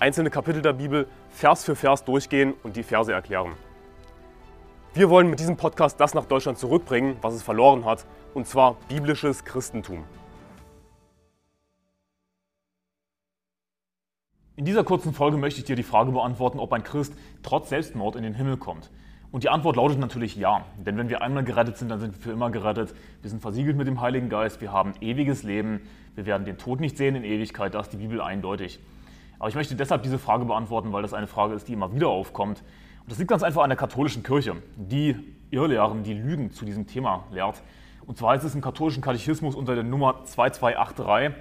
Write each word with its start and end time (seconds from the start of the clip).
einzelne 0.00 0.30
Kapitel 0.30 0.62
der 0.62 0.72
Bibel 0.72 1.06
Vers 1.28 1.64
für 1.64 1.76
Vers 1.76 2.04
durchgehen 2.04 2.54
und 2.62 2.76
die 2.76 2.82
Verse 2.82 3.12
erklären. 3.12 3.52
Wir 4.94 5.10
wollen 5.10 5.28
mit 5.28 5.38
diesem 5.38 5.56
Podcast 5.56 6.00
das 6.00 6.14
nach 6.14 6.24
Deutschland 6.24 6.58
zurückbringen, 6.58 7.16
was 7.20 7.34
es 7.34 7.42
verloren 7.42 7.84
hat, 7.84 8.06
und 8.34 8.46
zwar 8.46 8.76
biblisches 8.88 9.44
Christentum. 9.44 10.04
In 14.56 14.64
dieser 14.64 14.84
kurzen 14.84 15.12
Folge 15.12 15.36
möchte 15.36 15.60
ich 15.60 15.66
dir 15.66 15.76
die 15.76 15.82
Frage 15.82 16.12
beantworten, 16.12 16.58
ob 16.58 16.72
ein 16.72 16.82
Christ 16.82 17.14
trotz 17.42 17.68
Selbstmord 17.68 18.16
in 18.16 18.22
den 18.22 18.34
Himmel 18.34 18.56
kommt. 18.56 18.90
Und 19.30 19.44
die 19.44 19.48
Antwort 19.48 19.76
lautet 19.76 19.98
natürlich 19.98 20.34
ja. 20.34 20.64
Denn 20.78 20.96
wenn 20.96 21.08
wir 21.08 21.22
einmal 21.22 21.44
gerettet 21.44 21.76
sind, 21.76 21.88
dann 21.88 22.00
sind 22.00 22.14
wir 22.14 22.20
für 22.20 22.32
immer 22.32 22.50
gerettet. 22.50 22.94
Wir 23.22 23.30
sind 23.30 23.40
versiegelt 23.40 23.76
mit 23.76 23.86
dem 23.86 24.00
Heiligen 24.00 24.28
Geist, 24.28 24.60
wir 24.60 24.72
haben 24.72 24.94
ewiges 25.00 25.44
Leben, 25.44 25.82
wir 26.14 26.26
werden 26.26 26.44
den 26.44 26.58
Tod 26.58 26.80
nicht 26.80 26.96
sehen 26.96 27.14
in 27.14 27.22
Ewigkeit, 27.22 27.74
da 27.74 27.80
ist 27.80 27.92
die 27.92 27.98
Bibel 27.98 28.20
eindeutig. 28.20 28.80
Aber 29.40 29.48
ich 29.48 29.54
möchte 29.54 29.74
deshalb 29.74 30.02
diese 30.02 30.18
Frage 30.18 30.44
beantworten, 30.44 30.92
weil 30.92 31.02
das 31.02 31.14
eine 31.14 31.26
Frage 31.26 31.54
ist, 31.54 31.66
die 31.66 31.72
immer 31.72 31.92
wieder 31.94 32.08
aufkommt. 32.08 32.62
Und 33.00 33.10
das 33.10 33.18
liegt 33.18 33.30
ganz 33.30 33.42
einfach 33.42 33.62
an 33.62 33.70
der 33.70 33.78
katholischen 33.78 34.22
Kirche, 34.22 34.56
die 34.76 35.16
Irrlehren, 35.50 36.04
die 36.04 36.12
Lügen 36.12 36.52
zu 36.52 36.66
diesem 36.66 36.86
Thema 36.86 37.24
lehrt. 37.32 37.62
Und 38.06 38.18
zwar 38.18 38.34
heißt 38.34 38.44
es 38.44 38.54
im 38.54 38.60
katholischen 38.60 39.02
Katechismus 39.02 39.54
unter 39.54 39.74
der 39.74 39.82
Nummer 39.82 40.24
2283, 40.24 41.34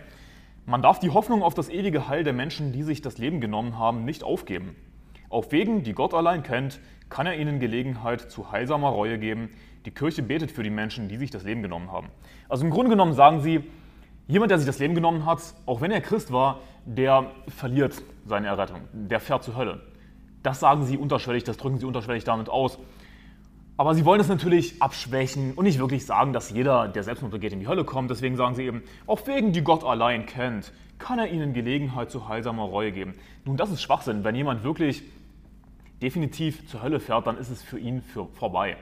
man 0.65 0.81
darf 0.81 0.99
die 0.99 1.09
Hoffnung 1.09 1.43
auf 1.43 1.55
das 1.55 1.67
ewige 1.67 2.07
Heil 2.07 2.23
der 2.23 2.31
Menschen, 2.31 2.71
die 2.71 2.83
sich 2.83 3.01
das 3.01 3.17
Leben 3.17 3.41
genommen 3.41 3.77
haben, 3.77 4.05
nicht 4.05 4.23
aufgeben. 4.23 4.75
Auf 5.27 5.51
Wegen, 5.51 5.83
die 5.83 5.93
Gott 5.93 6.13
allein 6.13 6.41
kennt, 6.43 6.79
kann 7.09 7.27
er 7.27 7.35
ihnen 7.37 7.59
Gelegenheit 7.59 8.31
zu 8.31 8.51
heilsamer 8.51 8.89
Reue 8.89 9.19
geben. 9.19 9.49
Die 9.85 9.91
Kirche 9.91 10.21
betet 10.23 10.51
für 10.51 10.63
die 10.63 10.69
Menschen, 10.69 11.09
die 11.09 11.17
sich 11.17 11.31
das 11.31 11.43
Leben 11.43 11.63
genommen 11.63 11.91
haben. 11.91 12.07
Also 12.47 12.63
im 12.63 12.71
Grunde 12.71 12.91
genommen 12.91 13.13
sagen 13.13 13.41
sie, 13.41 13.63
jemand, 14.29 14.51
der 14.51 14.59
sich 14.59 14.67
das 14.67 14.79
Leben 14.79 14.95
genommen 14.95 15.25
hat, 15.25 15.41
auch 15.65 15.81
wenn 15.81 15.91
er 15.91 15.99
Christ 15.99 16.31
war, 16.31 16.61
der 16.85 17.31
verliert 17.47 18.01
seine 18.25 18.47
Errettung, 18.47 18.81
der 18.93 19.19
fährt 19.19 19.43
zur 19.43 19.57
Hölle. 19.57 19.81
Das 20.43 20.61
sagen 20.61 20.85
sie 20.85 20.97
unterschwellig, 20.97 21.43
das 21.43 21.57
drücken 21.57 21.79
sie 21.79 21.85
unterschwellig 21.85 22.23
damit 22.23 22.47
aus. 22.47 22.77
Aber 23.75 23.95
sie 23.95 24.05
wollen 24.05 24.21
es 24.21 24.27
natürlich 24.27 24.81
abschwächen 24.81 25.53
und 25.53 25.65
nicht 25.65 25.79
wirklich 25.79 26.05
sagen, 26.05 26.31
dass 26.31 26.51
jeder, 26.51 26.87
der 26.87 27.03
Selbstmord 27.03 27.31
begeht, 27.31 27.53
in 27.53 27.59
die 27.59 27.67
Hölle 27.67 27.85
kommt. 27.85 28.09
Deswegen 28.11 28.35
sagen 28.35 28.55
sie 28.55 28.65
eben, 28.65 28.83
auf 29.07 29.25
Wegen, 29.25 29.51
die 29.51 29.61
Gott 29.61 29.83
allein 29.83 30.25
kennt, 30.25 30.71
kann 30.99 31.17
er 31.17 31.29
ihnen 31.29 31.53
Gelegenheit 31.53 32.11
zu 32.11 32.27
heilsamer 32.27 32.63
Reue 32.63 32.91
geben. 32.91 33.15
Nun, 33.45 33.57
das 33.57 33.71
ist 33.71 33.81
Schwachsinn. 33.81 34.23
Wenn 34.23 34.35
jemand 34.35 34.63
wirklich 34.63 35.03
definitiv 36.01 36.67
zur 36.67 36.83
Hölle 36.83 36.99
fährt, 36.99 37.25
dann 37.25 37.37
ist 37.37 37.49
es 37.49 37.63
für 37.63 37.79
ihn 37.79 38.01
für 38.01 38.27
vorbei. 38.27 38.77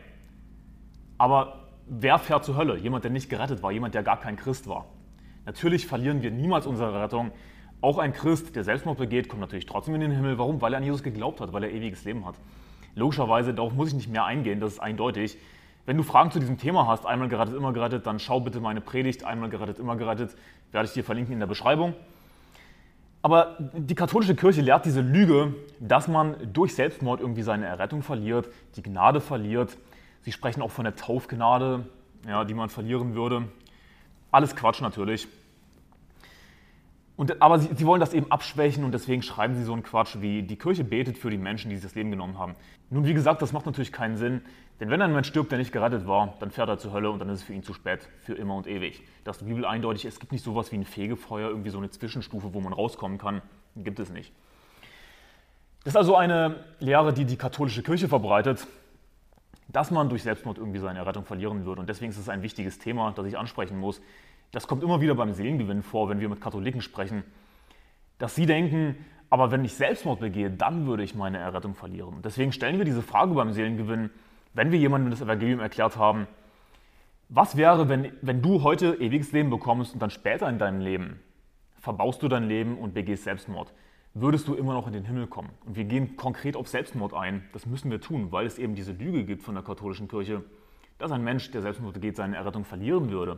Aber 1.19 1.69
wer 1.87 2.17
fährt 2.19 2.43
zur 2.43 2.57
Hölle? 2.57 2.77
Jemand, 2.77 3.03
der 3.03 3.11
nicht 3.11 3.29
gerettet 3.29 3.63
war, 3.63 3.71
jemand, 3.71 3.93
der 3.93 4.03
gar 4.03 4.19
kein 4.19 4.35
Christ 4.35 4.67
war. 4.67 4.85
Natürlich 5.47 5.87
verlieren 5.87 6.21
wir 6.21 6.29
niemals 6.29 6.67
unsere 6.67 7.01
Rettung, 7.01 7.31
auch 7.79 7.99
ein 7.99 8.11
Christ, 8.11 8.57
der 8.57 8.65
Selbstmord 8.65 8.97
begeht, 8.97 9.29
kommt 9.29 9.39
natürlich 9.39 9.65
trotzdem 9.65 9.95
in 9.95 10.01
den 10.01 10.11
Himmel. 10.11 10.37
Warum? 10.37 10.59
Weil 10.59 10.73
er 10.73 10.77
an 10.77 10.83
Jesus 10.83 11.03
geglaubt 11.03 11.39
hat, 11.39 11.53
weil 11.53 11.63
er 11.63 11.71
ewiges 11.71 12.03
Leben 12.03 12.25
hat. 12.25 12.35
Logischerweise, 12.95 13.53
darauf 13.53 13.71
muss 13.71 13.87
ich 13.87 13.93
nicht 13.93 14.09
mehr 14.09 14.25
eingehen, 14.25 14.59
das 14.59 14.73
ist 14.73 14.79
eindeutig. 14.79 15.37
Wenn 15.85 15.95
du 15.95 16.03
Fragen 16.03 16.31
zu 16.31 16.39
diesem 16.39 16.57
Thema 16.57 16.85
hast, 16.85 17.05
einmal 17.05 17.29
gerettet, 17.29 17.55
immer 17.55 17.71
gerettet, 17.71 18.05
dann 18.05 18.19
schau 18.19 18.41
bitte 18.41 18.59
meine 18.59 18.81
Predigt, 18.81 19.23
einmal 19.23 19.47
gerettet, 19.47 19.79
immer 19.79 19.95
gerettet, 19.95 20.35
werde 20.73 20.85
ich 20.85 20.93
dir 20.93 21.05
verlinken 21.05 21.31
in 21.31 21.39
der 21.39 21.47
Beschreibung. 21.47 21.93
Aber 23.21 23.55
die 23.73 23.95
katholische 23.95 24.35
Kirche 24.35 24.59
lehrt 24.59 24.83
diese 24.83 24.99
Lüge, 24.99 25.55
dass 25.79 26.09
man 26.09 26.35
durch 26.51 26.75
Selbstmord 26.75 27.21
irgendwie 27.21 27.43
seine 27.43 27.67
Errettung 27.67 28.01
verliert, 28.01 28.49
die 28.75 28.83
Gnade 28.83 29.21
verliert. 29.21 29.77
Sie 30.23 30.33
sprechen 30.33 30.61
auch 30.61 30.71
von 30.71 30.83
der 30.83 30.97
Taufgnade, 30.97 31.85
ja, 32.27 32.43
die 32.43 32.53
man 32.53 32.67
verlieren 32.67 33.15
würde. 33.15 33.45
Alles 34.31 34.55
Quatsch 34.55 34.81
natürlich. 34.81 35.27
Und, 37.17 37.41
aber 37.41 37.57
sie, 37.57 37.69
sie, 37.73 37.85
wollen 37.87 37.99
das 37.99 38.13
eben 38.13 38.31
abschwächen 38.31 38.83
und 38.83 38.91
deswegen 38.91 39.23
schreiben 39.23 39.55
sie 39.55 39.63
so 39.63 39.73
einen 39.73 39.81
Quatsch 39.81 40.17
wie, 40.19 40.43
die 40.43 40.55
Kirche 40.55 40.83
betet 40.83 41.17
für 41.17 41.31
die 41.31 41.37
Menschen, 41.39 41.69
die 41.69 41.75
sich 41.75 41.83
das 41.83 41.95
Leben 41.95 42.11
genommen 42.11 42.37
haben. 42.37 42.55
Nun, 42.91 43.05
wie 43.05 43.13
gesagt, 43.15 43.41
das 43.41 43.53
macht 43.53 43.65
natürlich 43.65 43.91
keinen 43.91 44.17
Sinn, 44.17 44.41
denn 44.79 44.91
wenn 44.91 45.01
ein 45.01 45.11
Mensch 45.11 45.27
stirbt, 45.27 45.51
der 45.51 45.57
nicht 45.57 45.71
gerettet 45.71 46.05
war, 46.05 46.35
dann 46.39 46.51
fährt 46.51 46.69
er 46.69 46.77
zur 46.77 46.93
Hölle 46.93 47.09
und 47.09 47.17
dann 47.17 47.29
ist 47.29 47.39
es 47.39 47.43
für 47.43 47.53
ihn 47.53 47.63
zu 47.63 47.73
spät, 47.73 48.07
für 48.19 48.35
immer 48.35 48.55
und 48.55 48.67
ewig. 48.67 49.01
Da 49.23 49.31
ist 49.31 49.41
die 49.41 49.45
Bibel 49.45 49.65
eindeutig, 49.65 50.05
es 50.05 50.19
gibt 50.19 50.31
nicht 50.31 50.43
sowas 50.43 50.71
wie 50.71 50.77
ein 50.77 50.85
Fegefeuer, 50.85 51.49
irgendwie 51.49 51.71
so 51.71 51.79
eine 51.79 51.89
Zwischenstufe, 51.89 52.53
wo 52.53 52.61
man 52.61 52.71
rauskommen 52.71 53.17
kann. 53.17 53.41
Gibt 53.75 53.99
es 53.99 54.11
nicht. 54.11 54.31
Das 55.83 55.93
ist 55.93 55.97
also 55.97 56.15
eine 56.15 56.63
Lehre, 56.79 57.13
die 57.13 57.25
die 57.25 57.37
katholische 57.37 57.81
Kirche 57.81 58.07
verbreitet, 58.07 58.67
dass 59.67 59.91
man 59.91 60.09
durch 60.09 60.23
Selbstmord 60.23 60.57
irgendwie 60.57 60.79
seine 60.79 60.99
Errettung 60.99 61.25
verlieren 61.25 61.65
würde. 61.65 61.81
Und 61.81 61.89
deswegen 61.89 62.11
ist 62.11 62.17
es 62.17 62.29
ein 62.29 62.41
wichtiges 62.41 62.79
Thema, 62.79 63.11
das 63.11 63.25
ich 63.25 63.37
ansprechen 63.37 63.77
muss. 63.77 64.01
Das 64.51 64.67
kommt 64.67 64.83
immer 64.83 65.01
wieder 65.01 65.15
beim 65.15 65.33
Seelengewinn 65.33 65.83
vor, 65.83 66.09
wenn 66.09 66.19
wir 66.19 66.29
mit 66.29 66.39
Katholiken 66.39 66.81
sprechen, 66.81 67.23
dass 68.17 68.35
sie 68.35 68.45
denken, 68.45 68.95
aber 69.29 69.51
wenn 69.51 69.65
ich 69.65 69.73
Selbstmord 69.73 70.21
begehe, 70.21 70.49
dann 70.49 70.87
würde 70.87 71.03
ich 71.03 71.13
meine 71.13 71.37
Errettung 71.37 71.75
verlieren. 71.75 72.21
Deswegen 72.23 72.53
stellen 72.53 72.77
wir 72.77 72.85
diese 72.85 73.01
Frage 73.01 73.33
beim 73.33 73.51
Seelengewinn, 73.51 74.09
wenn 74.53 74.71
wir 74.71 74.79
jemandem 74.79 75.11
das 75.11 75.21
Evangelium 75.21 75.59
erklärt 75.59 75.97
haben, 75.97 76.27
was 77.29 77.57
wäre, 77.57 77.89
wenn, 77.89 78.13
wenn 78.21 78.41
du 78.41 78.63
heute 78.63 78.95
ewiges 78.95 79.33
Leben 79.33 79.49
bekommst 79.49 79.93
und 79.93 80.01
dann 80.01 80.11
später 80.11 80.47
in 80.47 80.59
deinem 80.59 80.79
Leben 80.79 81.19
verbaust 81.79 82.23
du 82.23 82.29
dein 82.29 82.47
Leben 82.47 82.77
und 82.77 82.93
begehst 82.93 83.25
Selbstmord? 83.25 83.73
Würdest 84.19 84.47
du 84.47 84.55
immer 84.55 84.73
noch 84.73 84.87
in 84.87 84.93
den 84.93 85.05
Himmel 85.05 85.27
kommen? 85.27 85.51
Und 85.63 85.75
wir 85.75 85.83
gehen 85.83 86.17
konkret 86.17 86.55
auf 86.55 86.67
Selbstmord 86.67 87.13
ein. 87.13 87.43
Das 87.53 87.67
müssen 87.67 87.91
wir 87.91 88.01
tun, 88.01 88.31
weil 88.31 88.47
es 88.47 88.57
eben 88.57 88.73
diese 88.73 88.93
Lüge 88.93 89.23
gibt 89.23 89.43
von 89.43 89.53
der 89.53 89.63
katholischen 89.63 90.07
Kirche, 90.07 90.43
dass 90.97 91.11
ein 91.11 91.23
Mensch, 91.23 91.51
der 91.51 91.61
Selbstmord 91.61 91.93
begeht, 91.93 92.15
seine 92.15 92.35
Errettung 92.35 92.65
verlieren 92.65 93.11
würde. 93.11 93.37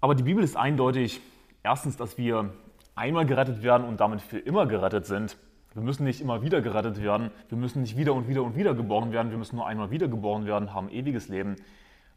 Aber 0.00 0.16
die 0.16 0.24
Bibel 0.24 0.42
ist 0.42 0.56
eindeutig, 0.56 1.20
erstens, 1.62 1.96
dass 1.96 2.18
wir 2.18 2.52
einmal 2.96 3.24
gerettet 3.24 3.62
werden 3.62 3.86
und 3.86 4.00
damit 4.00 4.20
für 4.22 4.40
immer 4.40 4.66
gerettet 4.66 5.06
sind. 5.06 5.36
Wir 5.72 5.82
müssen 5.84 6.02
nicht 6.02 6.20
immer 6.20 6.42
wieder 6.42 6.60
gerettet 6.60 7.00
werden, 7.00 7.30
wir 7.48 7.58
müssen 7.58 7.82
nicht 7.82 7.96
wieder 7.96 8.14
und 8.14 8.26
wieder 8.26 8.42
und 8.42 8.56
wieder 8.56 8.74
geboren 8.74 9.12
werden, 9.12 9.30
wir 9.30 9.38
müssen 9.38 9.54
nur 9.54 9.68
einmal 9.68 9.92
wieder 9.92 10.08
geboren 10.08 10.46
werden, 10.46 10.74
haben 10.74 10.88
ewiges 10.88 11.28
Leben. 11.28 11.54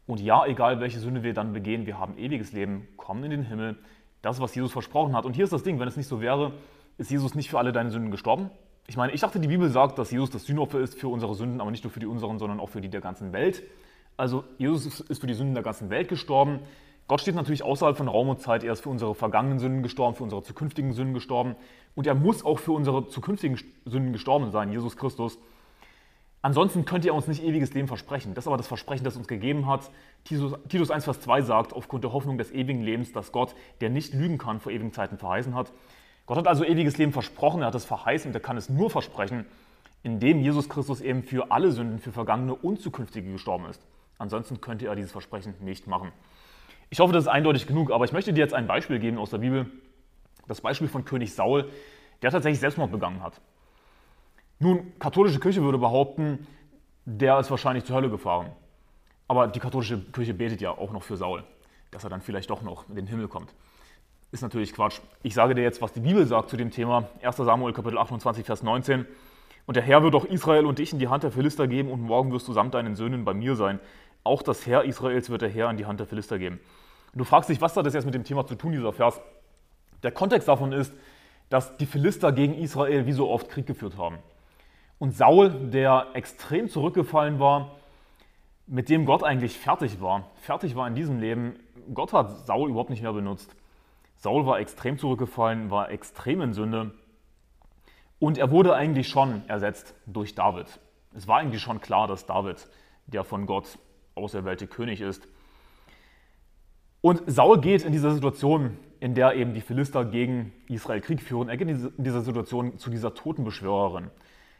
Und 0.08 0.20
ja, 0.20 0.44
egal 0.44 0.80
welche 0.80 0.98
Sünde 0.98 1.22
wir 1.22 1.34
dann 1.34 1.52
begehen, 1.52 1.86
wir 1.86 2.00
haben 2.00 2.18
ewiges 2.18 2.50
Leben, 2.50 2.88
kommen 2.96 3.22
in 3.22 3.30
den 3.30 3.42
Himmel. 3.44 3.78
Das, 4.22 4.40
was 4.40 4.56
Jesus 4.56 4.72
versprochen 4.72 5.14
hat. 5.14 5.24
Und 5.24 5.36
hier 5.36 5.44
ist 5.44 5.52
das 5.52 5.62
Ding, 5.62 5.78
wenn 5.78 5.86
es 5.86 5.96
nicht 5.96 6.08
so 6.08 6.20
wäre, 6.20 6.52
ist 6.98 7.10
Jesus 7.10 7.34
nicht 7.34 7.50
für 7.50 7.58
alle 7.58 7.72
deine 7.72 7.90
Sünden 7.90 8.10
gestorben? 8.10 8.50
Ich 8.86 8.96
meine, 8.96 9.12
ich 9.12 9.20
dachte, 9.20 9.40
die 9.40 9.48
Bibel 9.48 9.68
sagt, 9.70 9.98
dass 9.98 10.10
Jesus 10.10 10.30
das 10.30 10.44
Sühnopfer 10.44 10.80
ist 10.80 10.98
für 10.98 11.08
unsere 11.08 11.34
Sünden, 11.34 11.60
aber 11.60 11.70
nicht 11.70 11.84
nur 11.84 11.90
für 11.90 12.00
die 12.00 12.06
unseren, 12.06 12.38
sondern 12.38 12.60
auch 12.60 12.68
für 12.68 12.80
die 12.80 12.88
der 12.88 13.00
ganzen 13.00 13.32
Welt. 13.32 13.62
Also 14.16 14.44
Jesus 14.58 15.00
ist 15.00 15.20
für 15.20 15.26
die 15.26 15.34
Sünden 15.34 15.54
der 15.54 15.64
ganzen 15.64 15.90
Welt 15.90 16.08
gestorben. 16.08 16.60
Gott 17.08 17.20
steht 17.20 17.34
natürlich 17.34 17.62
außerhalb 17.62 17.96
von 17.96 18.08
Raum 18.08 18.28
und 18.28 18.40
Zeit. 18.40 18.64
Er 18.64 18.72
ist 18.72 18.82
für 18.82 18.88
unsere 18.88 19.14
vergangenen 19.14 19.58
Sünden 19.58 19.82
gestorben, 19.82 20.16
für 20.16 20.24
unsere 20.24 20.42
zukünftigen 20.42 20.92
Sünden 20.92 21.14
gestorben. 21.14 21.54
Und 21.94 22.06
er 22.06 22.14
muss 22.14 22.44
auch 22.44 22.58
für 22.58 22.72
unsere 22.72 23.08
zukünftigen 23.08 23.58
Sünden 23.84 24.12
gestorben 24.12 24.50
sein, 24.50 24.72
Jesus 24.72 24.96
Christus. 24.96 25.38
Ansonsten 26.42 26.84
könnte 26.84 27.08
er 27.08 27.14
uns 27.14 27.26
nicht 27.26 27.42
ewiges 27.42 27.74
Leben 27.74 27.88
versprechen. 27.88 28.34
Das 28.34 28.44
ist 28.44 28.48
aber 28.48 28.56
das 28.56 28.68
Versprechen, 28.68 29.04
das 29.04 29.16
uns 29.16 29.26
gegeben 29.26 29.66
hat. 29.66 29.90
Titus 30.24 30.90
1, 30.90 31.04
Vers 31.04 31.20
2 31.20 31.42
sagt, 31.42 31.72
aufgrund 31.72 32.04
der 32.04 32.12
Hoffnung 32.12 32.38
des 32.38 32.52
ewigen 32.52 32.82
Lebens, 32.82 33.12
dass 33.12 33.32
Gott, 33.32 33.54
der 33.80 33.90
nicht 33.90 34.14
lügen 34.14 34.38
kann, 34.38 34.60
vor 34.60 34.70
ewigen 34.70 34.92
Zeiten 34.92 35.18
verheißen 35.18 35.54
hat. 35.54 35.72
Gott 36.26 36.38
hat 36.38 36.48
also 36.48 36.64
ewiges 36.64 36.98
Leben 36.98 37.12
versprochen, 37.12 37.62
er 37.62 37.68
hat 37.68 37.74
es 37.74 37.84
verheißen 37.84 38.30
und 38.30 38.34
er 38.34 38.40
kann 38.40 38.56
es 38.56 38.68
nur 38.68 38.90
versprechen, 38.90 39.46
indem 40.02 40.40
Jesus 40.40 40.68
Christus 40.68 41.00
eben 41.00 41.22
für 41.22 41.50
alle 41.50 41.70
Sünden, 41.70 41.98
für 42.00 42.12
vergangene 42.12 42.54
und 42.54 42.80
zukünftige 42.80 43.30
gestorben 43.32 43.66
ist. 43.66 43.80
Ansonsten 44.18 44.60
könnte 44.60 44.86
er 44.86 44.96
dieses 44.96 45.12
Versprechen 45.12 45.54
nicht 45.60 45.86
machen. 45.86 46.12
Ich 46.90 47.00
hoffe, 47.00 47.12
das 47.12 47.24
ist 47.24 47.28
eindeutig 47.28 47.66
genug, 47.66 47.90
aber 47.90 48.04
ich 48.04 48.12
möchte 48.12 48.32
dir 48.32 48.40
jetzt 48.40 48.54
ein 48.54 48.66
Beispiel 48.66 48.98
geben 48.98 49.18
aus 49.18 49.30
der 49.30 49.38
Bibel. 49.38 49.66
Das 50.46 50.60
Beispiel 50.60 50.88
von 50.88 51.04
König 51.04 51.34
Saul, 51.34 51.70
der 52.22 52.30
tatsächlich 52.30 52.60
Selbstmord 52.60 52.92
begangen 52.92 53.22
hat. 53.22 53.40
Nun, 54.58 54.92
katholische 54.98 55.40
Kirche 55.40 55.62
würde 55.62 55.78
behaupten, 55.78 56.46
der 57.04 57.38
ist 57.38 57.50
wahrscheinlich 57.50 57.84
zur 57.84 57.96
Hölle 57.96 58.10
gefahren. 58.10 58.50
Aber 59.28 59.48
die 59.48 59.60
katholische 59.60 60.00
Kirche 60.12 60.34
betet 60.34 60.60
ja 60.60 60.70
auch 60.70 60.92
noch 60.92 61.02
für 61.02 61.16
Saul, 61.16 61.44
dass 61.90 62.04
er 62.04 62.10
dann 62.10 62.20
vielleicht 62.20 62.50
doch 62.50 62.62
noch 62.62 62.88
in 62.88 62.96
den 62.96 63.06
Himmel 63.06 63.28
kommt. 63.28 63.52
Ist 64.32 64.42
natürlich 64.42 64.72
Quatsch. 64.72 65.00
Ich 65.22 65.34
sage 65.34 65.54
dir 65.54 65.62
jetzt, 65.62 65.80
was 65.80 65.92
die 65.92 66.00
Bibel 66.00 66.26
sagt 66.26 66.50
zu 66.50 66.56
dem 66.56 66.72
Thema. 66.72 67.08
1 67.22 67.36
Samuel 67.36 67.72
Kapitel 67.72 67.96
28, 67.96 68.44
Vers 68.44 68.62
19. 68.62 69.06
Und 69.66 69.76
der 69.76 69.84
Herr 69.84 70.02
wird 70.02 70.16
auch 70.16 70.24
Israel 70.24 70.66
und 70.66 70.78
dich 70.80 70.92
in 70.92 70.98
die 70.98 71.06
Hand 71.06 71.22
der 71.22 71.30
Philister 71.30 71.68
geben 71.68 71.90
und 71.90 72.00
morgen 72.00 72.32
wirst 72.32 72.48
du 72.48 72.52
samt 72.52 72.74
deinen 72.74 72.96
Söhnen 72.96 73.24
bei 73.24 73.34
mir 73.34 73.54
sein. 73.54 73.78
Auch 74.24 74.42
das 74.42 74.66
Heer 74.66 74.82
Israels 74.82 75.30
wird 75.30 75.42
der 75.42 75.48
Herr 75.48 75.70
in 75.70 75.76
die 75.76 75.86
Hand 75.86 76.00
der 76.00 76.08
Philister 76.08 76.38
geben. 76.38 76.58
Und 77.12 77.18
du 77.20 77.24
fragst 77.24 77.48
dich, 77.48 77.60
was 77.60 77.76
hat 77.76 77.86
das 77.86 77.94
jetzt 77.94 78.04
mit 78.04 78.14
dem 78.14 78.24
Thema 78.24 78.44
zu 78.46 78.56
tun, 78.56 78.72
dieser 78.72 78.92
Vers? 78.92 79.20
Der 80.02 80.10
Kontext 80.10 80.48
davon 80.48 80.72
ist, 80.72 80.92
dass 81.48 81.76
die 81.76 81.86
Philister 81.86 82.32
gegen 82.32 82.54
Israel 82.54 83.06
wie 83.06 83.12
so 83.12 83.30
oft 83.30 83.48
Krieg 83.48 83.66
geführt 83.66 83.96
haben. 83.96 84.18
Und 84.98 85.16
Saul, 85.16 85.50
der 85.50 86.08
extrem 86.14 86.68
zurückgefallen 86.68 87.38
war, 87.38 87.76
mit 88.66 88.88
dem 88.88 89.06
Gott 89.06 89.22
eigentlich 89.22 89.56
fertig 89.56 90.00
war, 90.00 90.30
fertig 90.34 90.74
war 90.74 90.88
in 90.88 90.96
diesem 90.96 91.20
Leben, 91.20 91.54
Gott 91.94 92.12
hat 92.12 92.46
Saul 92.46 92.70
überhaupt 92.70 92.90
nicht 92.90 93.02
mehr 93.02 93.12
benutzt. 93.12 93.54
Saul 94.16 94.46
war 94.46 94.58
extrem 94.58 94.98
zurückgefallen, 94.98 95.70
war 95.70 95.90
extrem 95.90 96.40
in 96.40 96.52
Sünde 96.52 96.92
und 98.18 98.38
er 98.38 98.50
wurde 98.50 98.74
eigentlich 98.74 99.08
schon 99.08 99.46
ersetzt 99.48 99.94
durch 100.06 100.34
David. 100.34 100.80
Es 101.14 101.28
war 101.28 101.38
eigentlich 101.38 101.62
schon 101.62 101.80
klar, 101.80 102.06
dass 102.08 102.26
David 102.26 102.68
der 103.06 103.24
von 103.24 103.46
Gott 103.46 103.78
auserwählte 104.14 104.66
König 104.66 105.00
ist. 105.00 105.28
Und 107.00 107.22
Saul 107.26 107.60
geht 107.60 107.84
in 107.84 107.92
dieser 107.92 108.10
Situation, 108.10 108.78
in 108.98 109.14
der 109.14 109.34
eben 109.34 109.54
die 109.54 109.60
Philister 109.60 110.04
gegen 110.04 110.52
Israel 110.68 111.00
Krieg 111.00 111.22
führen, 111.22 111.48
er 111.48 111.56
geht 111.56 111.68
in 111.68 111.92
dieser 111.98 112.22
Situation 112.22 112.78
zu 112.78 112.90
dieser 112.90 113.14
Totenbeschwörerin. 113.14 114.10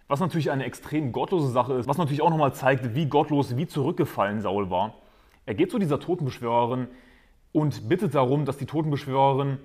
Was 0.07 0.21
natürlich 0.21 0.51
eine 0.51 0.65
extrem 0.65 1.11
gottlose 1.11 1.49
Sache 1.49 1.75
ist, 1.75 1.89
was 1.89 1.99
natürlich 1.99 2.23
auch 2.23 2.31
nochmal 2.31 2.55
zeigt, 2.55 2.95
wie 2.95 3.07
gottlos, 3.07 3.57
wie 3.57 3.67
zurückgefallen 3.67 4.41
Saul 4.41 4.71
war. 4.71 4.95
Er 5.47 5.55
geht 5.55 5.71
zu 5.71 5.79
dieser 5.79 5.99
Totenbeschwörerin 5.99 6.87
und 7.57 7.89
bittet 7.89 8.15
darum, 8.15 8.45
dass 8.45 8.59
die 8.59 8.67
Totenbeschwörerin 8.67 9.57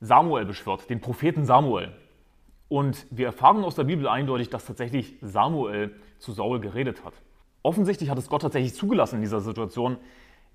Samuel 0.00 0.46
beschwört, 0.46 0.90
den 0.90 1.00
Propheten 1.00 1.44
Samuel. 1.44 1.92
Und 2.68 3.06
wir 3.12 3.26
erfahren 3.26 3.62
aus 3.62 3.76
der 3.76 3.84
Bibel 3.84 4.08
eindeutig, 4.08 4.50
dass 4.50 4.66
tatsächlich 4.66 5.14
Samuel 5.20 5.94
zu 6.18 6.32
Saul 6.32 6.58
geredet 6.58 7.04
hat. 7.04 7.14
Offensichtlich 7.62 8.10
hat 8.10 8.18
es 8.18 8.28
Gott 8.28 8.42
tatsächlich 8.42 8.74
zugelassen 8.74 9.16
in 9.16 9.20
dieser 9.20 9.40
Situation, 9.40 9.96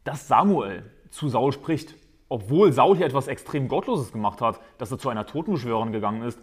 dass 0.03 0.27
Samuel 0.27 0.83
zu 1.11 1.29
Saul 1.29 1.53
spricht. 1.53 1.95
Obwohl 2.27 2.73
Saul 2.73 2.97
hier 2.97 3.05
etwas 3.05 3.29
extrem 3.29 3.69
Gottloses 3.69 4.11
gemacht 4.11 4.41
hat, 4.41 4.59
dass 4.77 4.91
er 4.91 4.99
zu 4.99 5.07
einer 5.07 5.25
Totenbeschwörerin 5.25 5.93
gegangen 5.93 6.23
ist, 6.23 6.41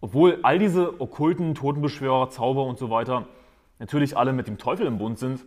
obwohl 0.00 0.38
all 0.42 0.60
diese 0.60 1.00
okkulten 1.00 1.56
Totenbeschwörer, 1.56 2.30
Zauber 2.30 2.64
und 2.64 2.78
so 2.78 2.90
weiter 2.90 3.26
natürlich 3.80 4.16
alle 4.16 4.32
mit 4.32 4.46
dem 4.46 4.56
Teufel 4.56 4.86
im 4.86 4.98
Bund 4.98 5.18
sind, 5.18 5.44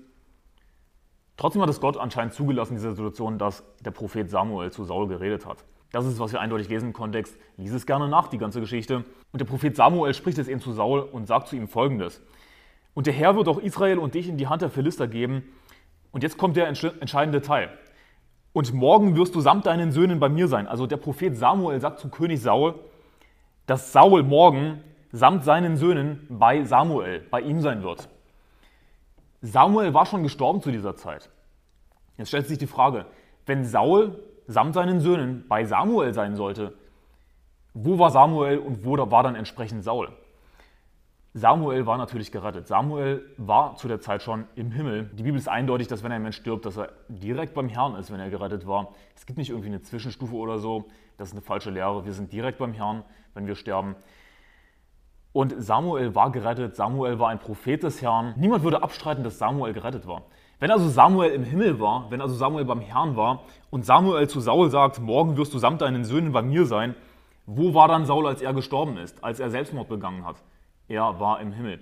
trotzdem 1.37 1.61
hat 1.61 1.69
es 1.69 1.79
Gott 1.79 1.97
anscheinend 1.97 2.33
zugelassen 2.33 2.73
in 2.73 2.77
dieser 2.77 2.91
Situation, 2.91 3.37
dass 3.37 3.63
der 3.85 3.91
Prophet 3.91 4.29
Samuel 4.29 4.71
zu 4.71 4.83
Saul 4.83 5.07
geredet 5.07 5.45
hat. 5.45 5.63
Das 5.91 6.05
ist, 6.05 6.19
was 6.19 6.33
wir 6.33 6.41
eindeutig 6.41 6.67
lesen 6.67 6.87
im 6.87 6.93
Kontext. 6.93 7.37
Lies 7.55 7.71
es 7.71 7.85
gerne 7.85 8.09
nach, 8.09 8.27
die 8.27 8.37
ganze 8.37 8.59
Geschichte. 8.59 9.05
Und 9.31 9.39
der 9.39 9.45
Prophet 9.45 9.75
Samuel 9.75 10.13
spricht 10.13 10.37
es 10.37 10.47
eben 10.47 10.59
zu 10.59 10.73
Saul 10.73 10.99
und 10.99 11.27
sagt 11.27 11.47
zu 11.47 11.55
ihm 11.55 11.67
folgendes. 11.67 12.21
Und 12.93 13.07
der 13.07 13.13
Herr 13.13 13.35
wird 13.35 13.47
auch 13.47 13.59
Israel 13.59 13.99
und 13.99 14.15
dich 14.15 14.27
in 14.27 14.37
die 14.37 14.47
Hand 14.47 14.61
der 14.61 14.69
Philister 14.69 15.07
geben. 15.07 15.43
Und 16.11 16.23
jetzt 16.23 16.37
kommt 16.37 16.57
der 16.57 16.67
entscheidende 16.67 17.41
Teil. 17.41 17.69
Und 18.53 18.73
morgen 18.73 19.15
wirst 19.15 19.35
du 19.35 19.39
samt 19.39 19.65
deinen 19.65 19.91
Söhnen 19.91 20.19
bei 20.19 20.29
mir 20.29 20.47
sein. 20.47 20.67
Also 20.67 20.87
der 20.87 20.97
Prophet 20.97 21.37
Samuel 21.37 21.79
sagt 21.79 21.99
zu 21.99 22.09
König 22.09 22.41
Saul, 22.41 22.75
dass 23.65 23.93
Saul 23.93 24.23
morgen 24.23 24.83
samt 25.11 25.43
seinen 25.43 25.77
Söhnen 25.77 26.25
bei 26.29 26.63
Samuel, 26.63 27.25
bei 27.29 27.41
ihm 27.41 27.61
sein 27.61 27.83
wird. 27.83 28.09
Samuel 29.41 29.93
war 29.93 30.05
schon 30.05 30.23
gestorben 30.23 30.61
zu 30.61 30.71
dieser 30.71 30.95
Zeit. 30.95 31.29
Jetzt 32.17 32.29
stellt 32.29 32.47
sich 32.47 32.57
die 32.57 32.67
Frage, 32.67 33.05
wenn 33.45 33.63
Saul 33.63 34.23
samt 34.47 34.73
seinen 34.73 34.99
Söhnen 34.99 35.45
bei 35.47 35.65
Samuel 35.65 36.13
sein 36.13 36.35
sollte, 36.35 36.73
wo 37.73 37.99
war 37.99 38.09
Samuel 38.09 38.57
und 38.57 38.83
wo 38.83 38.97
war 38.97 39.23
dann 39.23 39.35
entsprechend 39.35 39.83
Saul? 39.83 40.09
Samuel 41.33 41.85
war 41.85 41.99
natürlich 41.99 42.31
gerettet. 42.31 42.67
Samuel 42.67 43.23
war 43.37 43.75
zu 43.75 43.87
der 43.87 43.99
Zeit 43.99 44.23
schon 44.23 44.45
im 44.55 44.71
Himmel. 44.71 45.11
Die 45.13 45.21
Bibel 45.21 45.37
ist 45.37 45.47
eindeutig, 45.47 45.87
dass 45.87 46.03
wenn 46.03 46.11
ein 46.11 46.23
Mensch 46.23 46.37
stirbt, 46.37 46.65
dass 46.65 46.77
er 46.77 46.89
direkt 47.09 47.53
beim 47.53 47.69
Herrn 47.69 47.95
ist, 47.95 48.11
wenn 48.11 48.19
er 48.19 48.31
gerettet 48.31 48.65
war. 48.65 48.95
Es 49.15 49.27
gibt 49.27 49.37
nicht 49.37 49.51
irgendwie 49.51 49.67
eine 49.67 49.83
Zwischenstufe 49.83 50.33
oder 50.33 50.57
so. 50.57 50.85
Das 51.17 51.27
ist 51.27 51.33
eine 51.35 51.43
falsche 51.43 51.69
Lehre. 51.69 52.05
Wir 52.05 52.13
sind 52.13 52.33
direkt 52.33 52.57
beim 52.57 52.73
Herrn, 52.73 53.03
wenn 53.35 53.45
wir 53.45 53.53
sterben. 53.53 53.95
Und 55.33 55.53
Samuel 55.57 56.15
war 56.15 56.31
gerettet. 56.31 56.75
Samuel 56.75 57.19
war 57.19 57.29
ein 57.29 57.39
Prophet 57.39 57.83
des 57.83 58.01
Herrn. 58.01 58.33
Niemand 58.37 58.63
würde 58.63 58.81
abstreiten, 58.81 59.23
dass 59.23 59.37
Samuel 59.37 59.73
gerettet 59.73 60.07
war. 60.07 60.23
Wenn 60.59 60.71
also 60.71 60.89
Samuel 60.89 61.31
im 61.31 61.43
Himmel 61.43 61.79
war, 61.79 62.09
wenn 62.09 62.21
also 62.21 62.33
Samuel 62.33 62.65
beim 62.65 62.81
Herrn 62.81 63.15
war 63.15 63.43
und 63.69 63.85
Samuel 63.85 64.27
zu 64.27 64.39
Saul 64.39 64.69
sagt, 64.71 64.99
morgen 64.99 65.37
wirst 65.37 65.53
du 65.53 65.59
samt 65.59 65.81
deinen 65.81 66.03
Söhnen 66.03 66.31
bei 66.31 66.41
mir 66.41 66.65
sein, 66.65 66.95
wo 67.45 67.73
war 67.73 67.87
dann 67.87 68.05
Saul, 68.05 68.25
als 68.25 68.41
er 68.41 68.53
gestorben 68.53 68.97
ist, 68.97 69.23
als 69.23 69.39
er 69.39 69.51
Selbstmord 69.51 69.87
begangen 69.87 70.25
hat? 70.25 70.37
er 70.87 71.19
war 71.19 71.39
im 71.41 71.51
Himmel. 71.51 71.79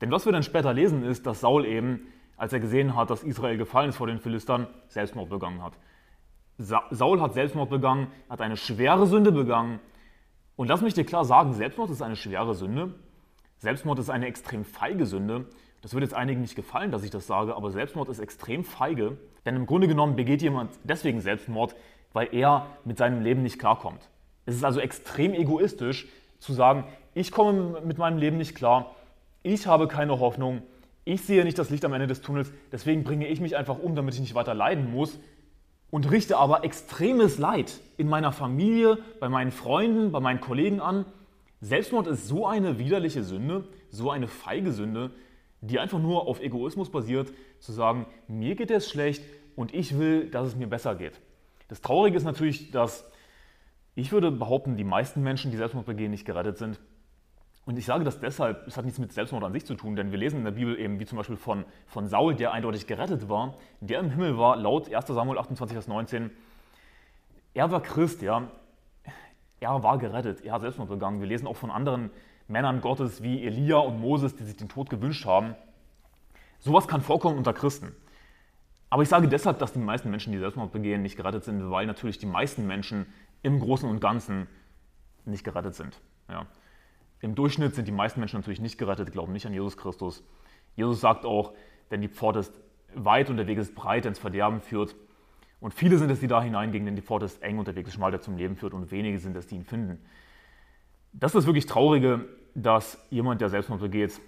Denn 0.00 0.10
was 0.10 0.24
wir 0.24 0.32
dann 0.32 0.42
später 0.42 0.72
lesen, 0.72 1.04
ist, 1.04 1.26
dass 1.26 1.40
Saul 1.40 1.64
eben, 1.64 2.06
als 2.36 2.52
er 2.52 2.60
gesehen 2.60 2.96
hat, 2.96 3.10
dass 3.10 3.22
Israel 3.22 3.56
gefallen 3.56 3.90
ist 3.90 3.96
vor 3.96 4.06
den 4.06 4.20
Philistern, 4.20 4.66
Selbstmord 4.88 5.30
begangen 5.30 5.62
hat. 5.62 5.74
Saul 6.58 7.20
hat 7.20 7.34
Selbstmord 7.34 7.70
begangen, 7.70 8.08
hat 8.28 8.40
eine 8.40 8.56
schwere 8.56 9.06
Sünde 9.06 9.32
begangen. 9.32 9.80
Und 10.56 10.68
lass 10.68 10.82
mich 10.82 10.94
dir 10.94 11.04
klar 11.04 11.24
sagen, 11.24 11.52
Selbstmord 11.52 11.90
ist 11.90 12.02
eine 12.02 12.16
schwere 12.16 12.54
Sünde. 12.54 12.94
Selbstmord 13.58 13.98
ist 13.98 14.10
eine 14.10 14.26
extrem 14.26 14.64
feige 14.64 15.06
Sünde. 15.06 15.46
Das 15.82 15.94
wird 15.94 16.02
jetzt 16.02 16.14
einigen 16.14 16.40
nicht 16.40 16.54
gefallen, 16.54 16.90
dass 16.90 17.02
ich 17.02 17.10
das 17.10 17.26
sage, 17.26 17.56
aber 17.56 17.70
Selbstmord 17.70 18.08
ist 18.08 18.18
extrem 18.18 18.64
feige. 18.64 19.18
Denn 19.44 19.56
im 19.56 19.66
Grunde 19.66 19.88
genommen 19.88 20.16
begeht 20.16 20.42
jemand 20.42 20.70
deswegen 20.84 21.20
Selbstmord, 21.20 21.74
weil 22.12 22.28
er 22.32 22.66
mit 22.84 22.98
seinem 22.98 23.22
Leben 23.22 23.42
nicht 23.42 23.58
klarkommt. 23.58 24.08
Es 24.46 24.54
ist 24.54 24.64
also 24.64 24.80
extrem 24.80 25.34
egoistisch 25.34 26.08
zu 26.38 26.52
sagen, 26.52 26.84
ich 27.14 27.32
komme 27.32 27.80
mit 27.84 27.98
meinem 27.98 28.18
Leben 28.18 28.38
nicht 28.38 28.54
klar, 28.54 28.94
ich 29.42 29.66
habe 29.66 29.88
keine 29.88 30.20
Hoffnung, 30.20 30.62
ich 31.04 31.22
sehe 31.22 31.44
nicht 31.44 31.58
das 31.58 31.70
Licht 31.70 31.84
am 31.84 31.92
Ende 31.92 32.06
des 32.06 32.22
Tunnels, 32.22 32.52
deswegen 32.72 33.04
bringe 33.04 33.26
ich 33.28 33.40
mich 33.40 33.56
einfach 33.56 33.78
um, 33.78 33.94
damit 33.94 34.14
ich 34.14 34.20
nicht 34.20 34.34
weiter 34.34 34.54
leiden 34.54 34.90
muss 34.92 35.18
und 35.94 36.10
richte 36.10 36.38
aber 36.38 36.64
extremes 36.64 37.38
Leid 37.38 37.78
in 37.98 38.08
meiner 38.08 38.32
Familie, 38.32 38.98
bei 39.20 39.28
meinen 39.28 39.52
Freunden, 39.52 40.10
bei 40.10 40.18
meinen 40.18 40.40
Kollegen 40.40 40.80
an. 40.80 41.04
Selbstmord 41.60 42.08
ist 42.08 42.26
so 42.26 42.48
eine 42.48 42.80
widerliche 42.80 43.22
Sünde, 43.22 43.68
so 43.90 44.10
eine 44.10 44.26
feige 44.26 44.72
Sünde, 44.72 45.12
die 45.60 45.78
einfach 45.78 46.00
nur 46.00 46.26
auf 46.26 46.40
Egoismus 46.40 46.90
basiert, 46.90 47.32
zu 47.60 47.70
sagen, 47.70 48.06
mir 48.26 48.56
geht 48.56 48.72
es 48.72 48.90
schlecht 48.90 49.22
und 49.54 49.72
ich 49.72 49.96
will, 49.96 50.28
dass 50.30 50.48
es 50.48 50.56
mir 50.56 50.66
besser 50.66 50.96
geht. 50.96 51.20
Das 51.68 51.80
Traurige 51.80 52.16
ist 52.16 52.24
natürlich, 52.24 52.72
dass 52.72 53.08
ich 53.94 54.10
würde 54.10 54.32
behaupten, 54.32 54.76
die 54.76 54.82
meisten 54.82 55.22
Menschen, 55.22 55.52
die 55.52 55.56
Selbstmord 55.56 55.86
begehen, 55.86 56.10
nicht 56.10 56.24
gerettet 56.24 56.58
sind. 56.58 56.80
Und 57.66 57.78
ich 57.78 57.86
sage 57.86 58.04
das 58.04 58.20
deshalb, 58.20 58.66
es 58.66 58.76
hat 58.76 58.84
nichts 58.84 58.98
mit 58.98 59.12
Selbstmord 59.12 59.42
an 59.42 59.52
sich 59.52 59.64
zu 59.64 59.74
tun, 59.74 59.96
denn 59.96 60.10
wir 60.10 60.18
lesen 60.18 60.38
in 60.38 60.44
der 60.44 60.52
Bibel 60.52 60.78
eben, 60.78 61.00
wie 61.00 61.06
zum 61.06 61.16
Beispiel 61.16 61.36
von, 61.36 61.64
von 61.86 62.06
Saul, 62.06 62.34
der 62.34 62.52
eindeutig 62.52 62.86
gerettet 62.86 63.28
war, 63.28 63.54
der 63.80 64.00
im 64.00 64.10
Himmel 64.10 64.36
war, 64.36 64.56
laut 64.56 64.92
1 64.92 65.06
Samuel 65.06 65.38
28, 65.38 65.74
Vers 65.74 65.88
19. 65.88 66.30
Er 67.54 67.70
war 67.70 67.82
Christ, 67.82 68.20
ja. 68.20 68.48
Er 69.60 69.82
war 69.82 69.96
gerettet, 69.96 70.44
er 70.44 70.52
hat 70.52 70.60
Selbstmord 70.60 70.90
begangen. 70.90 71.20
Wir 71.20 71.26
lesen 71.26 71.46
auch 71.46 71.56
von 71.56 71.70
anderen 71.70 72.10
Männern 72.48 72.82
Gottes 72.82 73.22
wie 73.22 73.42
Elia 73.46 73.78
und 73.78 73.98
Moses, 73.98 74.36
die 74.36 74.44
sich 74.44 74.56
den 74.56 74.68
Tod 74.68 74.90
gewünscht 74.90 75.24
haben. 75.24 75.54
Sowas 76.58 76.86
kann 76.86 77.00
vorkommen 77.00 77.38
unter 77.38 77.54
Christen. 77.54 77.94
Aber 78.90 79.02
ich 79.02 79.08
sage 79.08 79.26
deshalb, 79.26 79.58
dass 79.58 79.72
die 79.72 79.78
meisten 79.78 80.10
Menschen, 80.10 80.32
die 80.32 80.38
Selbstmord 80.38 80.70
begehen, 80.70 81.00
nicht 81.02 81.16
gerettet 81.16 81.44
sind, 81.44 81.70
weil 81.70 81.86
natürlich 81.86 82.18
die 82.18 82.26
meisten 82.26 82.66
Menschen 82.66 83.06
im 83.42 83.58
Großen 83.58 83.88
und 83.88 84.00
Ganzen 84.00 84.46
nicht 85.24 85.44
gerettet 85.44 85.74
sind. 85.74 85.98
Ja. 86.28 86.46
Im 87.24 87.34
Durchschnitt 87.34 87.74
sind 87.74 87.88
die 87.88 87.92
meisten 87.92 88.20
Menschen 88.20 88.38
natürlich 88.38 88.60
nicht 88.60 88.76
gerettet, 88.76 89.10
glauben 89.10 89.32
nicht 89.32 89.46
an 89.46 89.54
Jesus 89.54 89.78
Christus. 89.78 90.22
Jesus 90.76 91.00
sagt 91.00 91.24
auch, 91.24 91.54
denn 91.90 92.02
die 92.02 92.08
Pforte 92.08 92.40
ist 92.40 92.52
weit 92.94 93.30
und 93.30 93.38
der 93.38 93.46
Weg 93.46 93.56
ist 93.56 93.74
breit, 93.74 94.04
der 94.04 94.10
ins 94.10 94.18
Verderben 94.18 94.60
führt. 94.60 94.94
Und 95.58 95.72
viele 95.72 95.96
sind 95.96 96.10
es, 96.10 96.20
die 96.20 96.26
da 96.26 96.42
hineingehen, 96.42 96.84
denn 96.84 96.96
die 96.96 97.00
Pforte 97.00 97.24
ist 97.24 97.42
eng 97.42 97.58
und 97.58 97.66
der 97.66 97.76
Weg 97.76 97.86
ist 97.86 97.94
schmal, 97.94 98.10
der 98.10 98.20
zum 98.20 98.36
Leben 98.36 98.56
führt. 98.56 98.74
Und 98.74 98.90
wenige 98.90 99.18
sind 99.18 99.34
es, 99.36 99.46
die 99.46 99.54
ihn 99.54 99.64
finden. 99.64 100.04
Das 101.14 101.30
ist 101.30 101.36
das 101.36 101.46
wirklich 101.46 101.64
Traurige, 101.64 102.28
dass 102.54 103.02
jemand, 103.08 103.40
der 103.40 103.48
Selbstmord 103.48 103.80
begeht, 103.80 104.20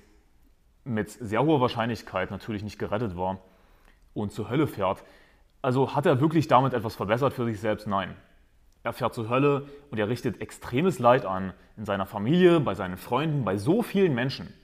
mit 0.84 1.10
sehr 1.10 1.44
hoher 1.44 1.60
Wahrscheinlichkeit 1.60 2.30
natürlich 2.30 2.62
nicht 2.62 2.78
gerettet 2.78 3.14
war 3.14 3.40
und 4.14 4.32
zur 4.32 4.48
Hölle 4.48 4.66
fährt. 4.66 5.04
Also 5.60 5.94
hat 5.94 6.06
er 6.06 6.18
wirklich 6.22 6.48
damit 6.48 6.72
etwas 6.72 6.94
verbessert 6.94 7.34
für 7.34 7.44
sich 7.44 7.60
selbst? 7.60 7.86
Nein. 7.86 8.16
Er 8.86 8.92
fährt 8.92 9.14
zur 9.14 9.28
Hölle 9.28 9.66
und 9.90 9.98
er 9.98 10.08
richtet 10.08 10.40
extremes 10.40 11.00
Leid 11.00 11.26
an 11.26 11.54
in 11.76 11.84
seiner 11.84 12.06
Familie, 12.06 12.60
bei 12.60 12.76
seinen 12.76 12.96
Freunden, 12.96 13.44
bei 13.44 13.56
so 13.56 13.82
vielen 13.82 14.14
Menschen. 14.14 14.54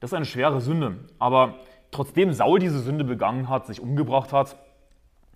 Das 0.00 0.10
ist 0.10 0.14
eine 0.14 0.24
schwere 0.24 0.60
Sünde. 0.60 0.98
Aber 1.20 1.60
trotzdem 1.92 2.32
Saul 2.32 2.58
diese 2.58 2.80
Sünde 2.80 3.04
begangen 3.04 3.48
hat, 3.48 3.66
sich 3.66 3.78
umgebracht 3.78 4.32
hat, 4.32 4.56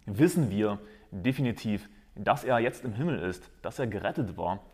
wissen 0.05 0.51
wir 0.51 0.81
definitiv, 1.13 1.89
dass 2.17 2.43
er 2.43 2.59
jetzt 2.59 2.85
im 2.85 2.93
Himmel 2.93 3.21
ist, 3.21 3.53
dass 3.63 3.79
er 3.79 3.87
gerettet 3.87 4.37
war. 4.37 4.65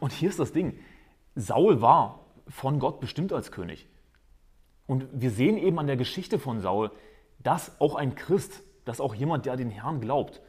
Und 0.00 0.10
hier 0.14 0.30
ist 0.30 0.38
das 0.38 0.52
Ding. 0.52 0.78
Saul 1.34 1.82
war 1.82 2.24
von 2.48 2.78
Gott 2.78 3.00
bestimmt 3.00 3.34
als 3.34 3.52
König. 3.52 3.86
Und 4.86 5.08
wir 5.12 5.30
sehen 5.30 5.58
eben 5.58 5.78
an 5.78 5.86
der 5.86 5.98
Geschichte 5.98 6.38
von 6.38 6.60
Saul, 6.60 6.90
dass 7.40 7.78
auch 7.82 7.96
ein 7.96 8.14
Christ, 8.14 8.62
dass 8.86 9.02
auch 9.02 9.14
jemand, 9.14 9.44
der 9.44 9.58
den 9.58 9.68
Herrn 9.68 10.00
glaubt, 10.00 10.40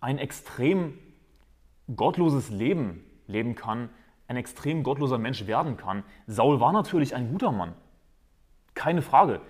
ein 0.00 0.18
extrem 0.18 0.96
gottloses 1.94 2.50
Leben 2.50 3.04
leben 3.26 3.54
kann, 3.54 3.90
ein 4.26 4.36
extrem 4.36 4.82
gottloser 4.82 5.18
Mensch 5.18 5.46
werden 5.46 5.76
kann. 5.76 6.04
Saul 6.26 6.60
war 6.60 6.72
natürlich 6.72 7.14
ein 7.14 7.30
guter 7.30 7.52
Mann. 7.52 7.74
Keine 8.74 9.02
Frage. 9.02 9.40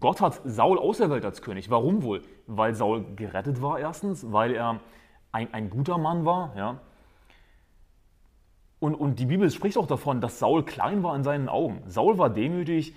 Gott 0.00 0.20
hat 0.20 0.40
Saul 0.44 0.78
auserwählt 0.78 1.24
als 1.24 1.40
König. 1.40 1.70
Warum 1.70 2.02
wohl? 2.02 2.22
Weil 2.46 2.74
Saul 2.74 3.04
gerettet 3.16 3.62
war 3.62 3.78
erstens, 3.78 4.30
weil 4.30 4.52
er 4.52 4.80
ein, 5.32 5.52
ein 5.52 5.70
guter 5.70 5.96
Mann 5.96 6.26
war. 6.26 6.54
Ja? 6.56 6.80
Und, 8.80 8.94
und 8.94 9.18
die 9.18 9.26
Bibel 9.26 9.50
spricht 9.50 9.78
auch 9.78 9.86
davon, 9.86 10.20
dass 10.20 10.38
Saul 10.38 10.64
klein 10.64 11.02
war 11.02 11.16
in 11.16 11.24
seinen 11.24 11.48
Augen. 11.48 11.82
Saul 11.86 12.18
war 12.18 12.28
demütig. 12.28 12.94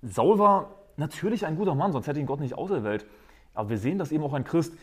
Saul 0.00 0.38
war 0.38 0.70
natürlich 0.96 1.44
ein 1.46 1.56
guter 1.56 1.74
Mann, 1.74 1.92
sonst 1.92 2.06
hätte 2.06 2.18
ihn 2.18 2.26
Gott 2.26 2.40
nicht 2.40 2.54
auserwählt. 2.56 3.06
Aber 3.54 3.68
wir 3.68 3.78
sehen, 3.78 3.98
dass 3.98 4.10
eben 4.10 4.24
auch 4.24 4.32
ein 4.32 4.44
Christ 4.44 4.74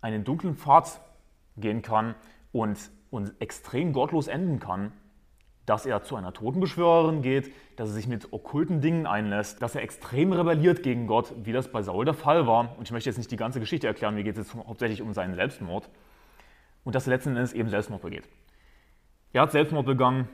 einen 0.00 0.24
dunklen 0.24 0.56
Pfad 0.56 1.00
gehen 1.56 1.82
kann 1.82 2.14
und, 2.52 2.90
und 3.16 3.32
extrem 3.40 3.92
gottlos 3.92 4.28
enden 4.28 4.60
kann, 4.60 4.92
dass 5.64 5.84
er 5.84 6.02
zu 6.04 6.14
einer 6.14 6.32
Totenbeschwörerin 6.32 7.22
geht, 7.22 7.52
dass 7.76 7.88
er 7.88 7.94
sich 7.94 8.06
mit 8.06 8.32
okkulten 8.32 8.80
Dingen 8.80 9.06
einlässt, 9.06 9.60
dass 9.60 9.74
er 9.74 9.82
extrem 9.82 10.32
rebelliert 10.32 10.82
gegen 10.82 11.08
Gott, 11.08 11.32
wie 11.42 11.52
das 11.52 11.72
bei 11.72 11.82
Saul 11.82 12.04
der 12.04 12.14
Fall 12.14 12.46
war. 12.46 12.76
Und 12.78 12.84
ich 12.84 12.92
möchte 12.92 13.10
jetzt 13.10 13.16
nicht 13.16 13.30
die 13.32 13.36
ganze 13.36 13.58
Geschichte 13.58 13.88
erklären, 13.88 14.14
mir 14.14 14.22
geht 14.22 14.38
es 14.38 14.52
jetzt 14.52 14.66
hauptsächlich 14.66 15.02
um 15.02 15.12
seinen 15.12 15.34
Selbstmord. 15.34 15.88
Und 16.84 16.94
dass 16.94 17.08
er 17.08 17.14
letzten 17.14 17.30
Endes 17.30 17.52
eben 17.52 17.68
Selbstmord 17.68 18.02
begeht. 18.02 18.28
Er 19.32 19.42
hat 19.42 19.50
Selbstmord 19.50 19.86
begangen 19.86 20.28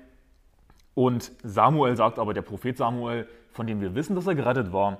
und 0.94 1.32
Samuel 1.42 1.96
sagt 1.96 2.18
aber, 2.18 2.34
der 2.34 2.42
Prophet 2.42 2.76
Samuel, 2.76 3.26
von 3.52 3.66
dem 3.66 3.80
wir 3.80 3.94
wissen, 3.94 4.14
dass 4.14 4.26
er 4.26 4.34
gerettet 4.34 4.72
war, 4.72 4.98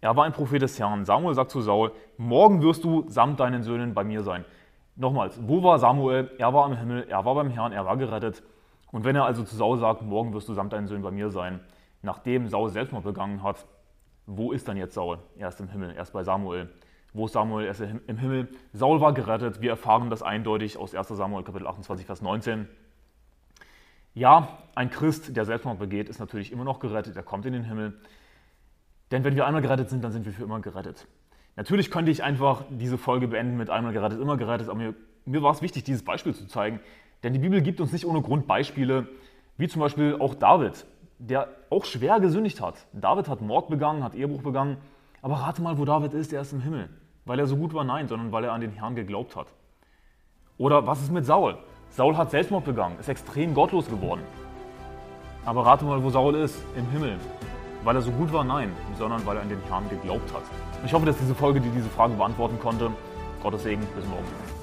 er 0.00 0.16
war 0.16 0.24
ein 0.24 0.32
Prophet 0.32 0.62
des 0.62 0.78
Herrn. 0.78 1.04
Samuel 1.04 1.34
sagt 1.34 1.50
zu 1.50 1.60
Saul, 1.60 1.92
morgen 2.16 2.62
wirst 2.62 2.84
du 2.84 3.04
samt 3.08 3.40
deinen 3.40 3.62
Söhnen 3.62 3.94
bei 3.94 4.04
mir 4.04 4.22
sein. 4.22 4.44
Nochmals, 4.98 5.38
wo 5.40 5.62
war 5.62 5.78
Samuel? 5.78 6.28
Er 6.38 6.52
war 6.52 6.66
im 6.66 6.76
Himmel, 6.76 7.06
er 7.08 7.24
war 7.24 7.36
beim 7.36 7.50
Herrn, 7.50 7.70
er 7.70 7.86
war 7.86 7.96
gerettet. 7.96 8.42
Und 8.90 9.04
wenn 9.04 9.14
er 9.14 9.24
also 9.24 9.44
zu 9.44 9.54
Saul 9.54 9.78
sagt, 9.78 10.02
morgen 10.02 10.34
wirst 10.34 10.48
du 10.48 10.54
samt 10.54 10.72
deinen 10.72 10.88
Söhnen 10.88 11.04
bei 11.04 11.12
mir 11.12 11.30
sein, 11.30 11.60
nachdem 12.02 12.48
Saul 12.48 12.68
Selbstmord 12.68 13.04
begangen 13.04 13.44
hat, 13.44 13.64
wo 14.26 14.50
ist 14.50 14.66
dann 14.66 14.76
jetzt 14.76 14.94
Saul? 14.94 15.20
Er 15.38 15.48
ist 15.48 15.60
im 15.60 15.68
Himmel, 15.68 15.92
er 15.94 16.02
ist 16.02 16.12
bei 16.12 16.24
Samuel. 16.24 16.68
Wo 17.12 17.26
ist 17.26 17.32
Samuel? 17.32 17.66
Er 17.66 17.70
ist 17.70 17.80
im 17.80 18.18
Himmel. 18.18 18.48
Saul 18.72 19.00
war 19.00 19.12
gerettet. 19.12 19.60
Wir 19.60 19.70
erfahren 19.70 20.10
das 20.10 20.22
eindeutig 20.22 20.76
aus 20.76 20.96
1 20.96 21.06
Samuel 21.08 21.44
Kapitel 21.44 21.68
28, 21.68 22.04
Vers 22.04 22.20
19. 22.20 22.68
Ja, 24.14 24.58
ein 24.74 24.90
Christ, 24.90 25.36
der 25.36 25.44
Selbstmord 25.44 25.78
begeht, 25.78 26.08
ist 26.08 26.18
natürlich 26.18 26.50
immer 26.50 26.64
noch 26.64 26.80
gerettet, 26.80 27.14
er 27.14 27.22
kommt 27.22 27.46
in 27.46 27.52
den 27.52 27.62
Himmel. 27.62 28.00
Denn 29.12 29.22
wenn 29.22 29.36
wir 29.36 29.46
einmal 29.46 29.62
gerettet 29.62 29.90
sind, 29.90 30.02
dann 30.02 30.10
sind 30.10 30.26
wir 30.26 30.32
für 30.32 30.42
immer 30.42 30.60
gerettet. 30.60 31.06
Natürlich 31.58 31.90
könnte 31.90 32.12
ich 32.12 32.22
einfach 32.22 32.62
diese 32.70 32.96
Folge 32.96 33.26
beenden 33.26 33.56
mit 33.56 33.68
einmal 33.68 33.92
gerettet, 33.92 34.20
immer 34.20 34.36
gerettet, 34.36 34.68
aber 34.68 34.78
mir, 34.78 34.94
mir 35.24 35.42
war 35.42 35.50
es 35.50 35.60
wichtig, 35.60 35.82
dieses 35.82 36.04
Beispiel 36.04 36.32
zu 36.32 36.46
zeigen. 36.46 36.78
Denn 37.24 37.32
die 37.32 37.40
Bibel 37.40 37.60
gibt 37.62 37.80
uns 37.80 37.90
nicht 37.90 38.06
ohne 38.06 38.22
Grund 38.22 38.46
Beispiele, 38.46 39.08
wie 39.56 39.66
zum 39.66 39.80
Beispiel 39.80 40.14
auch 40.20 40.36
David, 40.36 40.86
der 41.18 41.48
auch 41.68 41.84
schwer 41.84 42.20
gesündigt 42.20 42.60
hat. 42.60 42.86
David 42.92 43.28
hat 43.28 43.40
Mord 43.40 43.70
begangen, 43.70 44.04
hat 44.04 44.14
Ehebruch 44.14 44.42
begangen, 44.42 44.76
aber 45.20 45.34
rate 45.34 45.60
mal, 45.60 45.78
wo 45.78 45.84
David 45.84 46.14
ist, 46.14 46.32
er 46.32 46.42
ist 46.42 46.52
im 46.52 46.60
Himmel. 46.60 46.90
Weil 47.24 47.40
er 47.40 47.48
so 47.48 47.56
gut 47.56 47.74
war, 47.74 47.82
nein, 47.82 48.06
sondern 48.06 48.30
weil 48.30 48.44
er 48.44 48.52
an 48.52 48.60
den 48.60 48.70
Herrn 48.70 48.94
geglaubt 48.94 49.34
hat. 49.34 49.48
Oder 50.58 50.86
was 50.86 51.02
ist 51.02 51.10
mit 51.10 51.26
Saul? 51.26 51.58
Saul 51.90 52.16
hat 52.16 52.30
Selbstmord 52.30 52.66
begangen, 52.66 53.00
ist 53.00 53.08
extrem 53.08 53.52
gottlos 53.52 53.88
geworden. 53.88 54.22
Aber 55.44 55.66
rate 55.66 55.84
mal, 55.84 56.04
wo 56.04 56.10
Saul 56.10 56.36
ist, 56.36 56.56
im 56.76 56.88
Himmel. 56.92 57.18
Weil 57.84 57.96
er 57.96 58.02
so 58.02 58.10
gut 58.10 58.32
war? 58.32 58.44
Nein, 58.44 58.72
sondern 58.96 59.24
weil 59.24 59.36
er 59.36 59.42
an 59.42 59.48
den 59.48 59.60
Herrn 59.68 59.88
geglaubt 59.88 60.32
hat. 60.34 60.42
Ich 60.84 60.92
hoffe, 60.92 61.06
dass 61.06 61.16
diese 61.18 61.34
Folge 61.34 61.60
dir 61.60 61.70
diese 61.70 61.88
Frage 61.88 62.14
beantworten 62.14 62.58
konnte. 62.60 62.90
Gottes 63.42 63.62
Segen, 63.62 63.86
bis 63.94 64.04
morgen. 64.06 64.57